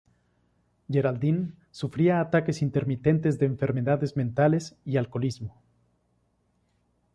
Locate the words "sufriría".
1.69-2.21